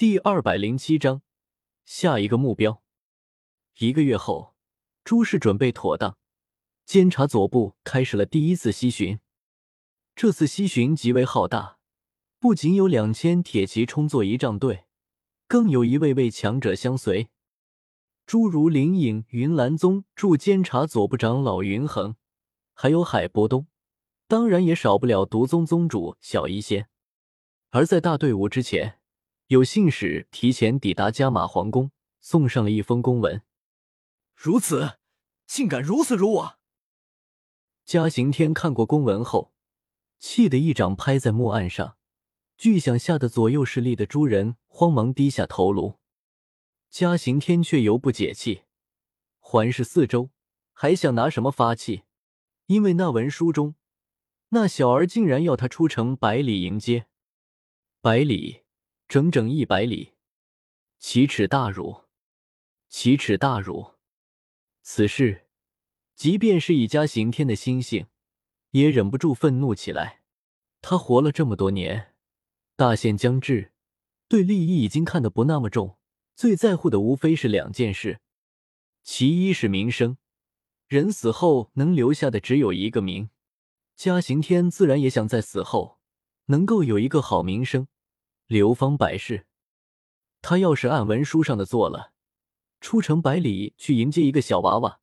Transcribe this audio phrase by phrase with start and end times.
[0.00, 1.20] 第二百零七章，
[1.84, 2.82] 下一个目标。
[3.80, 4.54] 一个月后，
[5.04, 6.16] 诸事准备妥当，
[6.86, 9.20] 监察左部开始了第一次西巡。
[10.16, 11.76] 这次西巡极为浩大，
[12.38, 14.86] 不仅有两千铁骑充作仪仗队，
[15.46, 17.28] 更有一位位强者相随，
[18.24, 22.16] 诸如灵隐、云岚宗驻监察左部长老云恒，
[22.72, 23.66] 还有海波东，
[24.26, 26.88] 当然也少不了毒宗宗主小医仙。
[27.68, 28.99] 而在大队伍之前。
[29.50, 31.90] 有信使提前抵达加玛皇宫，
[32.20, 33.42] 送上了一封公文。
[34.32, 34.98] 如此，
[35.44, 36.58] 竟敢如此辱我！
[37.84, 39.52] 嘉刑天看过公文后，
[40.20, 41.96] 气得一掌拍在木案上，
[42.56, 45.98] 巨响吓得左右势力的诸人慌忙低下头颅。
[46.88, 48.62] 嘉刑天却犹不解气，
[49.40, 50.30] 环视四周，
[50.72, 52.04] 还想拿什么发气？
[52.66, 53.74] 因为那文书中，
[54.50, 57.06] 那小儿竟然要他出城百里迎接，
[58.00, 58.60] 百里。
[59.10, 60.12] 整整一百里，
[61.00, 62.04] 奇耻大辱！
[62.88, 63.94] 奇耻大辱！
[64.82, 65.48] 此事，
[66.14, 68.06] 即便是以家刑天的心性，
[68.70, 70.22] 也忍不住愤怒起来。
[70.80, 72.14] 他活了这么多年，
[72.76, 73.72] 大限将至，
[74.28, 75.98] 对利益已经看得不那么重，
[76.36, 78.20] 最在乎的无非是两件事：
[79.02, 80.18] 其一是名声，
[80.86, 83.30] 人死后能留下的只有一个名。
[83.96, 85.98] 家刑天自然也想在死后
[86.44, 87.88] 能够有一个好名声。
[88.50, 89.46] 流芳百世，
[90.42, 92.10] 他要是按文书上的做了，
[92.80, 94.98] 出城百里去迎接一个小娃娃，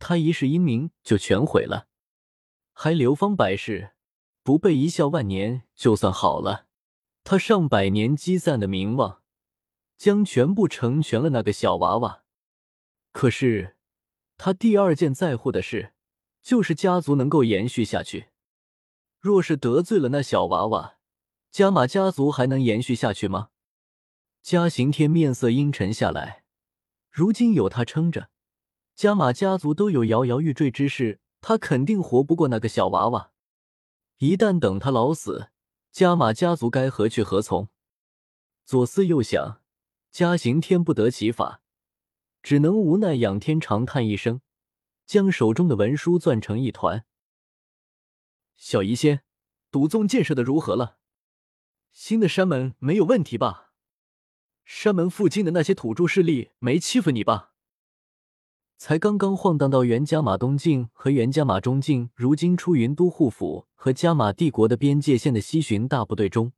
[0.00, 1.86] 他一世英名就全毁了。
[2.72, 3.92] 还流芳百世，
[4.42, 6.66] 不被一笑万年就算好了。
[7.22, 9.22] 他上百年积攒的名望，
[9.96, 12.24] 将全部成全了那个小娃娃。
[13.12, 13.76] 可是，
[14.36, 15.92] 他第二件在乎的事，
[16.42, 18.30] 就是家族能够延续下去。
[19.20, 20.96] 若是得罪了那小娃娃，
[21.52, 23.50] 加马家族还能延续下去吗？
[24.40, 26.44] 嘉刑天面色阴沉下来。
[27.10, 28.30] 如今有他撑着，
[28.94, 33.32] 加马家族都有摇摇欲坠之势，他肯定活不过那个小娃娃。
[34.16, 35.50] 一旦等他老死，
[35.90, 37.68] 加马家族该何去何从？
[38.64, 39.60] 左思右想，
[40.10, 41.60] 嘉刑天不得其法，
[42.42, 44.40] 只能无奈仰天长叹一声，
[45.04, 47.04] 将手中的文书攥成一团。
[48.56, 49.22] 小医仙，
[49.70, 50.96] 毒宗建设的如何了？
[51.92, 53.72] 新的山门没有问题吧？
[54.64, 57.52] 山门附近的那些土著势力没欺负你吧？
[58.78, 66.52] 才刚刚晃荡到原加马东境和原加马中境，如今出云都护府和加马帝国的边界线的西巡大部队中，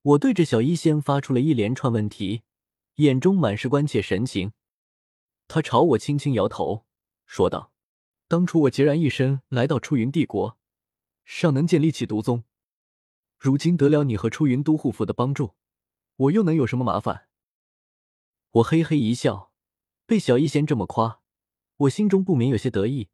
[0.00, 2.42] 我对着小医仙发出了一连串问题，
[2.96, 4.52] 眼中满是关切神情。
[5.46, 6.86] 他朝我轻轻摇头，
[7.26, 7.72] 说道
[8.26, 10.58] ：“当初我孑然一身来到出云帝国，
[11.26, 12.44] 尚能建立起毒宗。”
[13.38, 15.54] 如今得了你和出云都护府的帮助，
[16.16, 17.28] 我又能有什么麻烦？
[18.50, 19.52] 我嘿嘿一笑，
[20.06, 21.20] 被小医仙这么夸，
[21.76, 23.08] 我心中不免有些得意。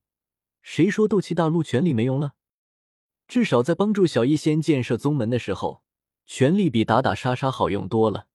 [0.62, 2.34] 谁说斗气大陆权力没用了？
[3.27, 5.82] 至少在帮助小医仙建设宗门的时候，
[6.25, 8.28] 权力比打打杀杀好用多了。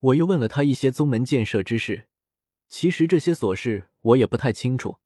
[0.00, 2.08] 我又问了他一些宗门建设之事，
[2.68, 4.98] 其实这些琐事我也不太清楚。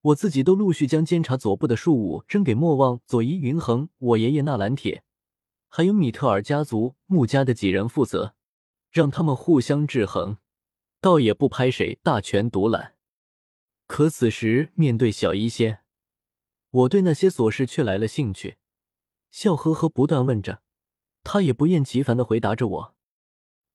[0.00, 5.02] 我自己都陆续将监察左部的庶务扔给莫忘、左一、云衡、我爷爷纳兰铁。
[5.76, 8.34] 还有米特尔家族穆家的几人负责，
[8.90, 10.38] 让他们互相制衡，
[11.02, 12.94] 倒也不拍谁大权独揽。
[13.86, 15.80] 可此时面对小医仙，
[16.70, 18.56] 我对那些琐事却来了兴趣，
[19.30, 20.62] 笑呵呵不断问着，
[21.22, 22.94] 他也不厌其烦的回答着我，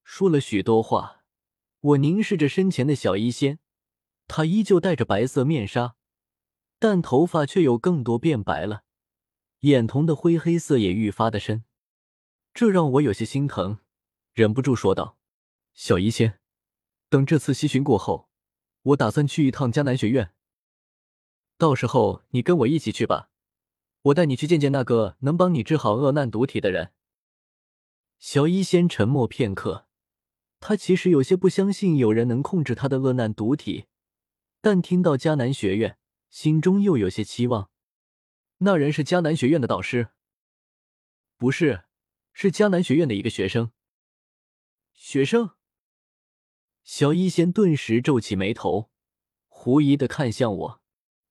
[0.03, 1.23] 说了许多话。
[1.81, 3.59] 我凝视着身前的小医仙，
[4.27, 5.95] 他依旧戴着白色面纱，
[6.79, 8.85] 但头发却有更多变白了，
[9.59, 11.63] 眼瞳的灰黑色也愈发的深。
[12.53, 13.79] 这让我有些心疼，
[14.33, 15.17] 忍不住说道
[15.73, 16.39] ：“小医仙，
[17.09, 18.29] 等这次西巡过后，
[18.81, 20.33] 我打算去一趟迦南学院。
[21.57, 23.29] 到时候你跟我一起去吧，
[24.01, 26.91] 我带你去见见那个能帮你治好恶难毒体的人。”
[28.19, 29.87] 小医仙沉默片刻，
[30.59, 33.85] 他其实有些不相信有人能控制他的恶难毒体，
[34.59, 35.97] 但听到迦南学院，
[36.29, 37.71] 心中又有些期望。
[38.59, 40.09] 那人是迦南学院的导师？
[41.37, 41.85] 不是。
[42.33, 43.71] 是迦南学院的一个学生。
[44.93, 45.51] 学生，
[46.83, 48.91] 小医仙顿时皱起眉头，
[49.47, 50.81] 狐疑的看向我。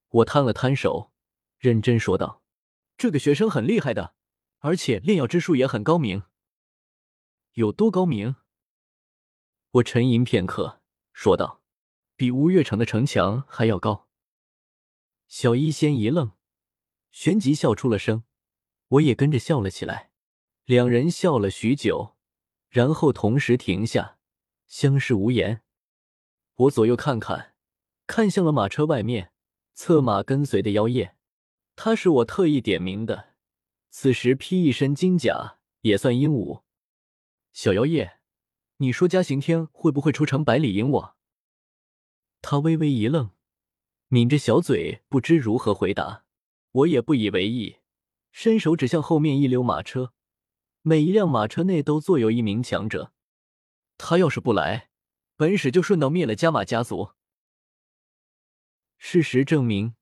[0.09, 1.13] 我摊了摊手，
[1.59, 2.43] 认真说道
[2.99, 4.15] ：“这个学生很厉害的，
[4.59, 6.25] 而且炼药之术也很高明。
[7.53, 8.37] 有多高明？”
[9.75, 10.83] 我沉吟片刻，
[11.13, 11.63] 说道
[12.17, 14.09] ：“比吴越城的城墙还要高。”
[15.29, 16.33] 小医仙一愣，
[17.13, 18.25] 旋即笑出了声，
[18.89, 20.10] 我也跟着笑了起来。
[20.71, 22.15] 两人笑了许久，
[22.69, 24.19] 然后同时停下，
[24.69, 25.63] 相视无言。
[26.55, 27.57] 我左右看看，
[28.07, 29.33] 看向了马车外面，
[29.75, 31.17] 策马跟随的妖夜。
[31.75, 33.31] 他是我特意点名的，
[33.89, 36.63] 此时披一身金甲，也算英武。
[37.53, 38.21] 小妖夜，
[38.77, 41.17] 你说嘉刑天会不会出城百里迎我？
[42.43, 43.31] 他微微一愣，
[44.07, 46.23] 抿着小嘴，不知如何回答。
[46.71, 47.79] 我也不以为意，
[48.31, 50.13] 伸手指向后面一溜马车，
[50.83, 53.13] 每一辆马车内都坐有一名强者。
[53.99, 54.89] 他要是不来，
[55.37, 57.11] 本使就顺道灭了加马家族。
[58.97, 59.95] 事实证明，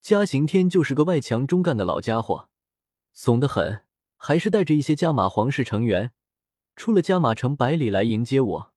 [0.00, 2.48] 嘉刑天就是个外强中干的老家伙，
[3.12, 3.84] 怂得很，
[4.16, 6.12] 还是带着一些加马皇室成员，
[6.76, 8.72] 出了加马城百里来迎接我。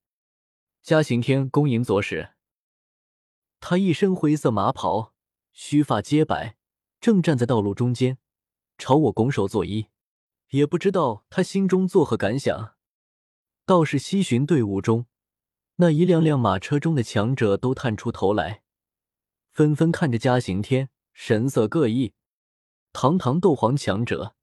[0.82, 2.32] 嘉刑天恭迎左使。
[3.62, 5.14] 他一身灰色麻袍，
[5.54, 6.58] 须发皆白。
[7.02, 8.18] 正站在道路中间，
[8.78, 9.88] 朝我拱手作揖，
[10.50, 12.76] 也不知道他心中作何感想。
[13.66, 15.06] 倒是西巡队伍中，
[15.76, 18.64] 那一辆辆马车中的强者都探出头来，
[19.52, 22.14] 纷纷看着嘉刑天，神色各异。
[22.92, 24.36] 堂堂斗皇强者，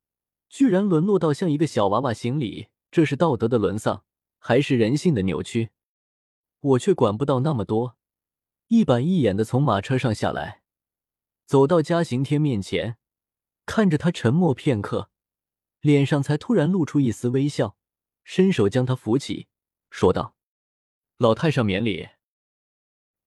[0.48, 4.04] 居然沦落到像一个小娃娃行礼，这是道德的沦丧，
[4.38, 5.70] 还是人性的扭曲？
[6.60, 7.96] 我却管不到那么多，
[8.68, 10.62] 一板一眼的从马车上下来。
[11.44, 12.96] 走到嘉刑天面前，
[13.66, 15.10] 看着他沉默片刻，
[15.86, 17.76] 脸上才突然露出一丝微笑，
[18.24, 19.46] 伸手将他扶起，
[19.88, 20.34] 说道
[21.16, 22.08] ：“老太上免礼。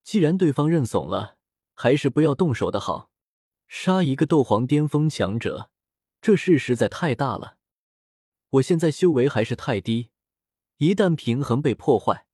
[0.03, 1.37] 既然对方认怂了，
[1.73, 3.09] 还是不要动手的好。
[3.69, 5.71] 杀一个斗皇巅峰强者，
[6.19, 7.55] 这事实在太大了。
[8.49, 10.09] 我现在修为还是太低，
[10.79, 12.25] 一旦平衡被破坏，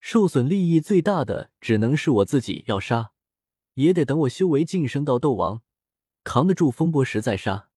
[0.00, 2.64] 受损利益最大的只能是我自己。
[2.66, 3.12] 要杀。”
[3.74, 5.62] 也得等我修为晋升到斗王，
[6.24, 7.70] 扛得住风波时再杀。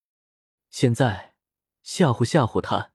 [0.72, 1.35] 现在
[1.86, 2.92] 吓唬吓唬他，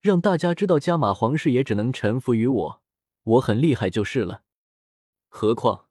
[0.00, 2.82] 让大家知道加马皇室也只能臣服于我，
[3.24, 4.44] 我很厉害就是了。
[5.28, 5.88] 何况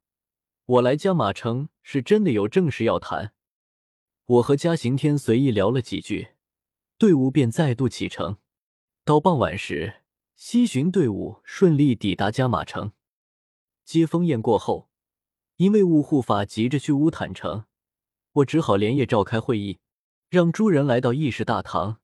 [0.64, 3.34] 我来加马城是真的有正事要谈。
[4.24, 6.30] 我和嘉刑天随意聊了几句，
[6.96, 8.38] 队伍便再度启程。
[9.04, 10.00] 到傍晚时，
[10.34, 12.92] 西巡队伍顺利抵达加马城。
[13.84, 14.88] 接风宴过后。
[15.56, 17.66] 因为雾护法急着去乌坦城，
[18.32, 19.78] 我只好连夜召开会议，
[20.30, 21.99] 让诸人来到议事大堂。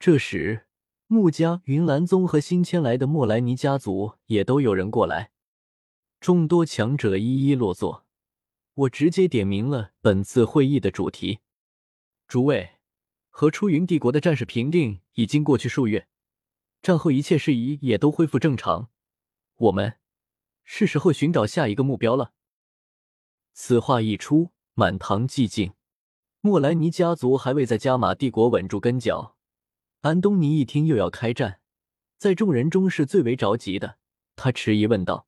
[0.00, 0.64] 这时，
[1.08, 5.30] 穆家、云岚宗和新迁来的莫莱尼家族也都有人过来。
[6.20, 8.06] 众多强者一一落座，
[8.72, 11.40] 我直接点明了本次会议的主题：
[12.26, 12.76] 诸位，
[13.28, 16.08] 和出云帝国的战事平定已经过去数月，
[16.80, 18.88] 战后一切事宜也都恢复正常，
[19.56, 19.98] 我们
[20.64, 22.32] 是时候寻找下一个目标了。
[23.52, 25.74] 此话一出，满堂寂静。
[26.40, 29.36] 莫莱尼家族还未在加玛帝国稳住根脚。
[30.02, 31.60] 安东尼一听又要开战，
[32.16, 33.98] 在众人中是最为着急的。
[34.34, 35.26] 他迟疑问道：“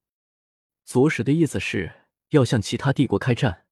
[0.86, 1.92] 左使的意思是
[2.30, 3.66] 要向其他帝国开战？”